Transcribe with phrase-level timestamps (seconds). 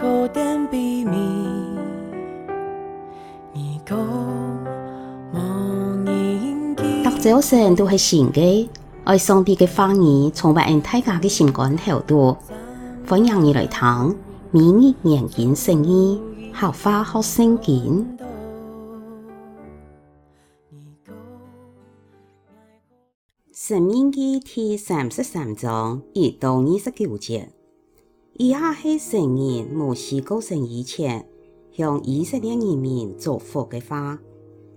[0.00, 0.26] 读
[7.20, 8.70] 者生都是新的，
[9.04, 12.34] 爱上帝的话语，充满大家的心肝厚度。
[13.06, 14.16] 欢迎你来听，
[14.50, 16.18] 明日研经释义，
[16.54, 18.16] 学话学圣经。
[23.52, 27.50] 申命记第三十三章一到二十九节，
[28.42, 31.28] 以下是神人摩西过生以前
[31.72, 34.18] 向以色列人民祝福的话。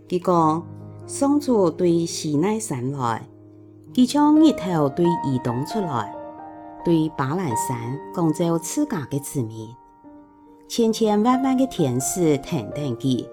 [0.10, 0.68] 佢讲：
[1.08, 3.26] 上主对西奈山来，
[3.94, 6.14] 佢将日头对移动出来，
[6.84, 9.70] 对巴兰山讲做自家的子民，
[10.68, 13.26] 千千万万的天使等等佢，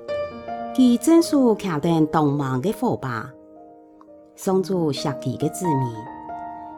[0.77, 3.29] 佢正数看见东方的火把。
[4.37, 5.93] 上主锡佢的子民，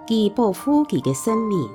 [0.07, 1.69] 佢保护佢的生命，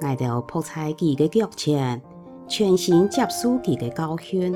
[0.00, 2.00] 来到仆在佢的脚前，
[2.46, 4.54] 全心接受佢的教训。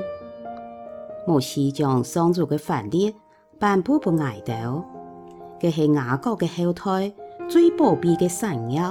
[1.27, 3.13] 摩西将上主的法律
[3.59, 4.83] 颁布给爱豆，
[5.59, 7.13] 这是雅各的后代
[7.47, 8.81] 最宝贝的产业。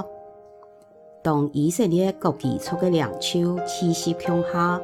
[1.21, 4.81] 当以色列各基础的粮草气息强下，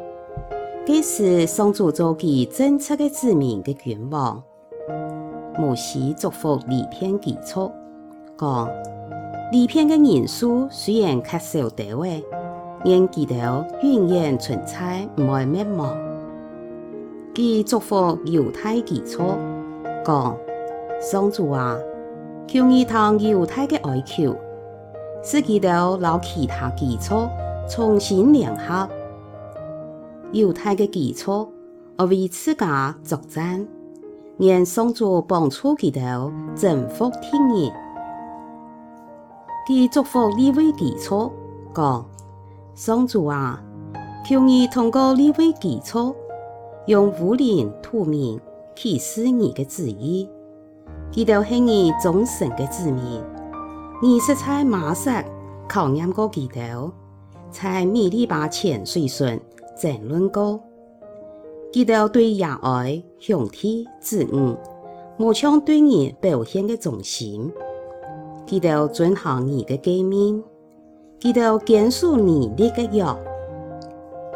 [0.86, 4.44] 这是上主做佢政策的子民的君王。
[5.58, 7.72] 摩西嘱咐利片基础，
[8.38, 8.70] 讲
[9.56, 12.22] 利片的人数虽然较少得位，
[12.84, 15.96] 但记得永远存在，唔会灭亡。
[17.34, 19.24] 佢嘱咐犹太基础，
[20.04, 20.38] 讲
[21.00, 21.78] 上主啊，
[22.46, 24.36] 求你同犹太的哀求，
[25.24, 27.26] 使佢哋捞其他基础
[27.70, 28.90] 重新联合。
[30.34, 31.48] 犹太的基础，
[31.98, 33.66] 我为自家作战。
[34.40, 37.72] 愿上主帮助佢哋征服天人，
[39.68, 41.32] 佢嘱咐利未记错，
[41.74, 42.06] 讲
[42.76, 43.64] 上主啊，
[44.24, 46.16] 求你通过利未记错，
[46.86, 48.40] 用乌灵土明
[48.76, 50.30] 启示你的旨意，
[51.12, 53.24] 佢哋系你忠诚的子民，
[54.04, 55.24] 你实在马上
[55.68, 56.92] 考验过佢哋，
[57.50, 59.40] 在米利巴泉水顺
[59.76, 60.60] 争论过。
[61.72, 64.56] 记得对亚爱兄弟子女，
[65.18, 67.50] 无像对你表现的忠心；
[68.46, 70.40] 记得遵行你的诫命；
[71.20, 73.18] 记得坚守你立的约；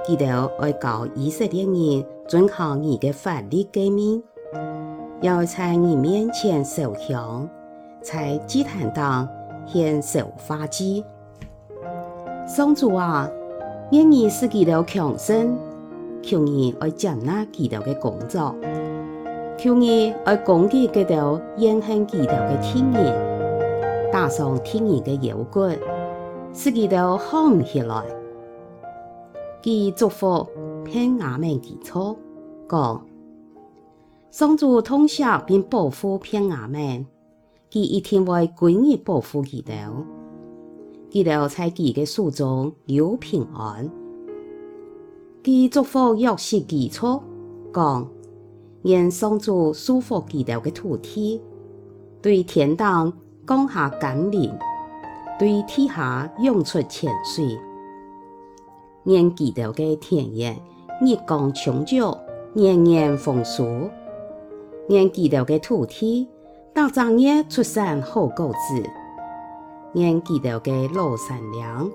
[0.03, 4.19] 记得爱教以色列人遵行你的法律诫命；
[5.21, 7.47] 要在你面前烧香，
[8.01, 9.27] 在祭坛当
[9.67, 11.05] 献烧化祭。
[12.47, 13.29] 上主啊，
[13.91, 15.55] 愿你使记得强盛。
[16.21, 18.53] 求你爱接纳基督的工作，
[19.57, 23.28] 求你爱攻击基督言行基督的天人，
[24.11, 25.69] 打伤天人的腰骨，
[26.53, 28.03] 使基督好唔起来。
[29.61, 30.47] 佢祝福
[30.83, 32.17] 偏亚们基础，
[32.67, 33.05] 讲
[34.31, 37.05] 上主痛惜并保护偏亚们，
[37.69, 39.71] 佢一定会归日保护基督，
[41.09, 43.89] 基督在佢的手中有平安。
[45.43, 47.21] 佢嘱咐约瑟记错，
[47.73, 48.07] 讲
[48.83, 51.41] 愿上主赐福基督的土地，
[52.21, 53.11] 对天堂
[53.49, 54.55] 江夏甘霖，
[55.39, 57.59] 对天下涌出泉水。
[59.01, 60.55] 念记着的田野，
[61.01, 62.15] 日光充足，
[62.53, 63.89] 年年丰收；
[64.87, 66.29] 念记着的土地，
[66.75, 68.87] 到长叶出山好果子；
[69.93, 71.89] 念记着的老山梁，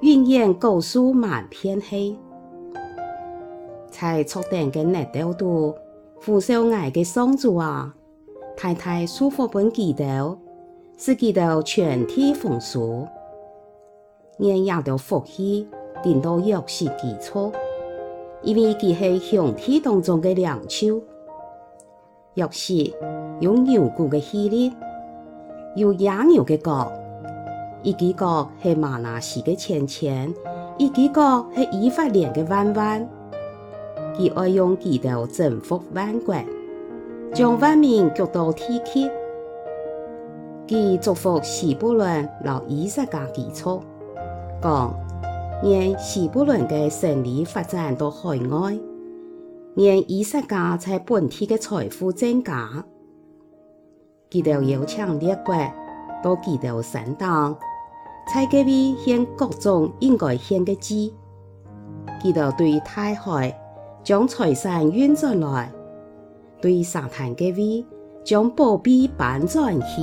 [0.00, 2.18] 云烟高树满天黑。
[3.88, 5.76] 在初冬的热带度，
[6.18, 7.94] 扶手矮的松竹啊，
[8.56, 10.36] 太太舒服本记得。
[11.00, 13.06] 使基督全体丰收。
[14.38, 15.64] 愿亚当福气
[16.02, 17.52] 临到约瑟记错，
[18.42, 21.00] 因为佢系兄弟当中的领袖。
[22.34, 22.74] 约瑟
[23.38, 24.72] 用牛骨的系列，
[25.76, 26.90] 有野牛的角，
[27.84, 30.34] 一只角系玛拿西的千千，
[30.78, 33.08] 一只角系以法莲的万万。
[34.16, 36.34] 佢爱用基督征服万国，
[37.32, 39.08] 将万民举到天际。
[40.68, 43.82] 佢祝福西布伦老以萨迦基础，
[44.62, 44.94] 讲
[45.64, 48.78] 愿西布伦的胜利发展到海外，
[49.76, 52.84] 愿以萨迦在本地的财富增加。
[54.28, 55.54] 基督邀请列国
[56.22, 57.56] 到基督山当，
[58.32, 61.14] 在嗰边献各种应该献的祭。
[62.22, 63.64] 基督对大海。
[64.04, 65.70] 将财产运转来，
[66.62, 67.84] 对沙滩各位
[68.24, 70.00] 将宝贝搬转去。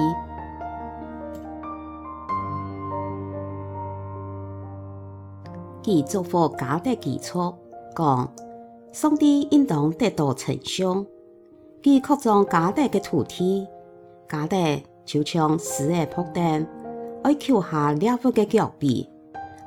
[5.85, 7.53] 佢祝福迦得基础，
[7.95, 8.33] 讲
[8.91, 11.05] 上帝应当得到称颂。
[11.83, 13.67] 佢扩张迦得嘅土地，
[14.27, 16.65] 迦得就像死而扑灯，
[17.21, 19.07] 爱求下烈火嘅脚臂，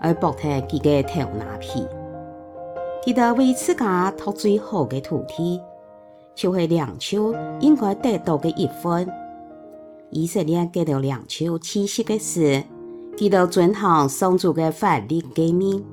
[0.00, 1.86] 而剥脱佢嘅头拿皮。
[3.04, 5.60] 佢哋为自家拓最好嘅土地，
[6.34, 9.08] 就系两手应该得到嘅一份。
[10.10, 12.64] 以色列给到两手气息嘅事，
[13.16, 15.84] 佢哋遵行上主嘅法律诫命。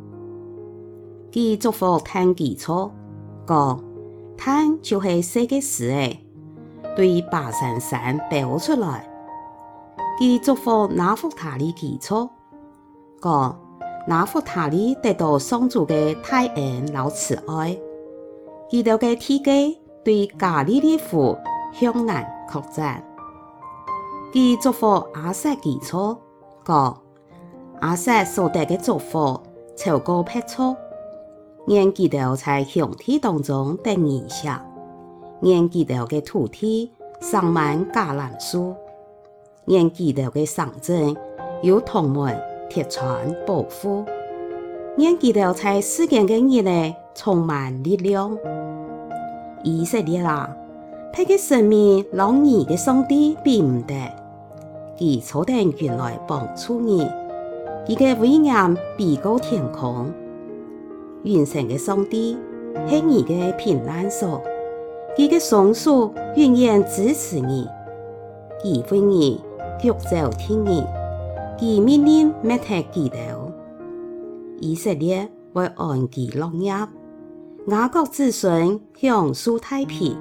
[1.35, 2.89] 佢祝福碳基础，
[3.45, 3.83] 讲
[4.37, 6.25] 碳就系世界事诶，
[6.95, 9.05] 对巴珊山表出来。
[10.17, 12.29] 佢祝福拿弗他利基础，
[13.21, 13.59] 讲
[14.07, 17.77] 拿弗他利得到上主嘅大恩老慈爱。
[18.69, 19.51] 佢哋嘅体格
[20.05, 21.37] 对加利利湖
[21.73, 23.03] 向南扩展。
[24.33, 26.15] 佢祝福阿瑟基础，
[26.63, 26.97] 讲
[27.81, 29.37] 阿瑟所得嘅祝福
[29.75, 30.77] 超过百错，
[31.67, 34.61] 愿记得在兄弟当中得影响，
[35.41, 38.75] 愿记得嘅土地上满橄榄树，
[39.65, 41.15] 愿记得嘅城镇
[41.63, 42.39] 有铜门
[42.69, 43.17] 铁窗
[43.47, 44.05] 保护，
[44.97, 48.37] 愿记得在世间嘅人类充满力量。
[49.63, 50.55] 以色列啊，
[51.11, 53.95] 他嘅生命老你嘅上帝并唔得。
[54.99, 57.01] 佢坐定云来帮助你，
[57.87, 60.13] 佢嘅威严比高天空。
[61.25, 62.37] 云上嘅上帝
[62.87, 64.41] 系你嘅平安所，
[65.17, 67.67] 佢嘅双手永远支持你。
[68.63, 69.41] 佢为你
[69.81, 70.83] 脚走天意，
[71.59, 73.17] 佢命令没得记得。
[74.59, 76.69] 以色列为安居乐业，
[77.67, 80.15] 雅各子孙享受太平，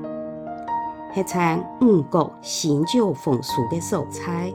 [1.15, 4.53] 系称五谷新酒丰收嘅蔬菜。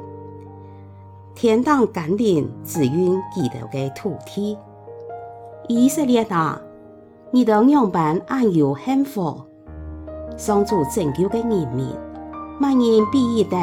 [1.33, 4.57] 天堂甘霖滋润基督嘅土地，
[5.71, 6.59] 以色列啊，
[7.29, 9.39] 你的样板安有幸福，
[10.35, 11.85] 上主拯救嘅人民，
[12.59, 13.55] 万人必一得。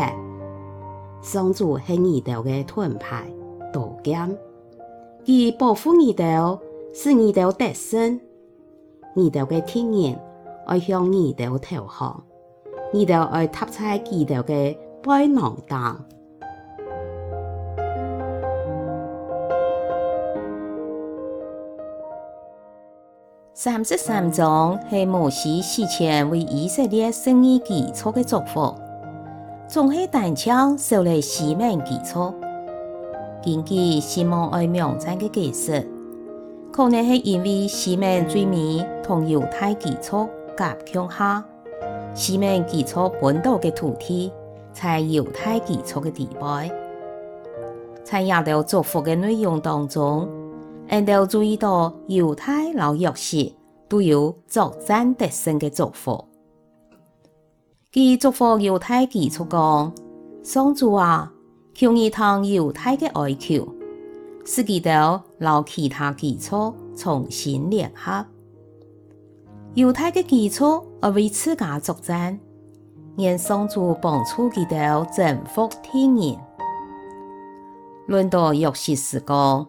[1.21, 3.27] 上主系你的嘅盾牌
[3.73, 4.39] 刀剑，
[5.25, 6.61] 佢保护你的，
[6.95, 8.21] 使你的得胜。
[9.17, 10.17] 你的嘅敌人
[10.65, 12.23] 爱向你的投降，
[12.93, 16.01] 你的爱踏在基督嘅背囊当。
[23.59, 28.75] 三十三章系摩西事前为以色列生意基础嘅祝福，
[29.67, 32.35] 总系单枪受嚟西面基础。
[33.43, 35.89] 根据西蒙爱명赞嘅解释，
[36.71, 41.43] 可能系因为西面最美同犹太基础夹强下，
[42.13, 44.31] 西面基础本岛嘅土地
[44.71, 46.71] 在犹太基础嘅地位，
[48.05, 50.29] 在亚当祝福嘅内容当中。
[50.89, 53.39] 俺都注意到犹太老约瑟
[53.89, 56.25] 都有作战得胜嘅祝福。
[57.93, 59.93] 佢祝福犹太基础讲：
[60.45, 61.33] 上主啊，
[61.75, 63.67] 求你听犹太嘅哀求，
[64.45, 64.91] 使基督
[65.39, 68.25] 老其他基础重新联合。
[69.75, 72.39] 犹太嘅基础而为自家作战，
[73.17, 74.77] 愿上主帮助基督
[75.15, 76.37] 征服天人。
[78.07, 79.67] 轮到约瑟时讲。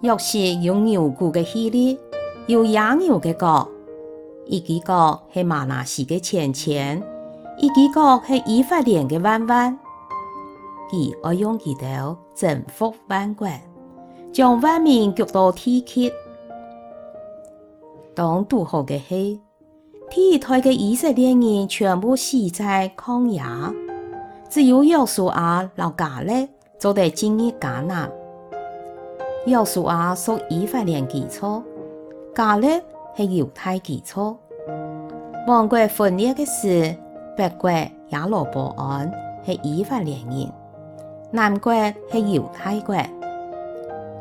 [0.00, 1.98] 约瑟用牛骨嘅系列，
[2.46, 3.68] 有野牛嘅角，
[4.46, 7.02] 一只角系玛拿西嘅千千，
[7.58, 9.76] 一只角系以法莲嘅万万。
[10.88, 13.48] 佢爱用佢哋征服万国，
[14.32, 16.12] 将万民举到天极。
[18.14, 19.40] 当渡河嘅系，
[20.10, 23.42] 第一代嘅以色列人全部死在旷野，
[24.48, 28.08] 只有约书亚老迦勒做得进入迦南。
[29.48, 31.62] 约书亚属以法莲基础，
[32.34, 32.82] 迦勒
[33.16, 34.36] 是犹太基础。
[35.46, 36.94] 王国分裂的是，
[37.34, 37.70] 北国
[38.10, 39.10] 亚罗波安
[39.46, 40.52] 是以法莲人，
[41.30, 41.72] 南国
[42.12, 42.94] 是犹太国。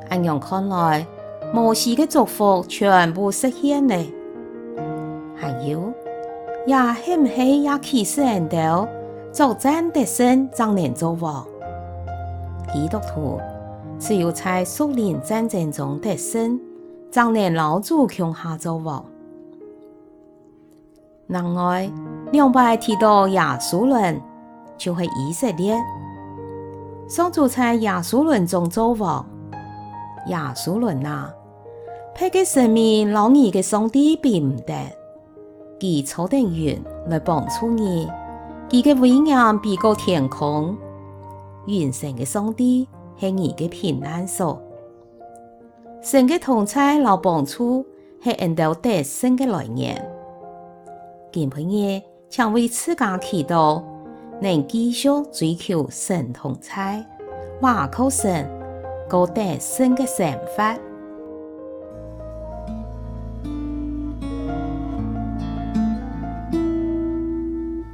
[0.10, 1.06] 按样看来，
[1.54, 3.96] 摩西嘅祝福全部实现了。
[5.36, 5.92] 还有，
[6.66, 8.88] 也系唔系也启示人道
[9.34, 11.46] 作战得胜，才能做王？
[12.74, 13.42] 基督徒。
[14.00, 16.60] 只有在属灵战争中得胜，
[17.12, 19.04] 才能老主强下作王。
[21.28, 21.92] 另外，
[22.32, 24.22] 两摆提到亚述伦，
[24.78, 25.76] 就系以色列。
[27.10, 29.26] 上主在亚述伦中作王，
[30.28, 31.34] 亚述伦啊，
[32.14, 34.74] 配给生命老你嘅上帝并唔得，
[35.80, 38.08] 佢坐定云来帮助你，
[38.70, 40.78] 佢嘅威严比高天空，
[41.66, 42.88] 远神嘅上帝。
[43.20, 44.62] 系你嘅平安所，
[46.02, 47.86] 神嘅同在老帮助
[48.24, 50.10] 系引导得胜嘅来源。
[51.32, 53.84] 今晡日请为自家祈祷，
[54.42, 57.06] 能继续追求神同在，
[57.62, 58.50] 倚靠神，
[59.10, 60.78] 过得胜嘅生活。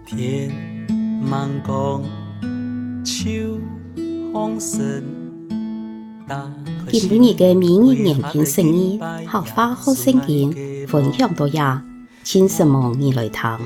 [0.06, 0.52] 天
[1.24, 2.04] 茫光，
[4.34, 4.60] 今
[6.90, 11.86] 晡日嘅明日研经圣经，客话学圣经分享到呀，
[12.24, 13.60] 请什么你来听？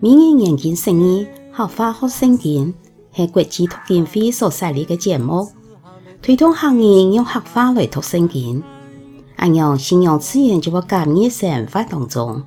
[0.00, 2.72] 明日研经圣经，客话学圣经
[3.12, 5.46] 系国际读经会所设立嘅节目，
[6.22, 8.62] 推动客人用客话来读圣经，
[9.36, 12.42] 按样信仰自然就会感染生活当中，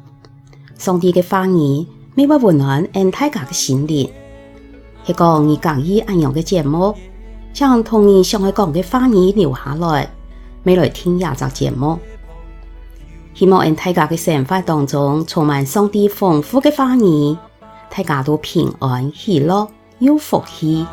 [0.76, 1.86] 上帝嘅话语。
[2.16, 4.10] 每晚温暖俺大家的心灵，
[5.06, 6.94] 系讲你讲意按样嘅节目，
[7.54, 10.10] 将童年上海港嘅花儿留下来，
[10.64, 12.00] 未来听廿集节目。
[13.34, 17.38] 希望因大家嘅生活当中充满上帝丰富嘅花儿，
[17.90, 19.68] 大家都平安喜乐
[20.00, 20.86] 有福气。